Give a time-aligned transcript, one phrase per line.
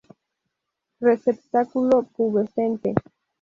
[0.99, 2.95] Receptáculo pubescente.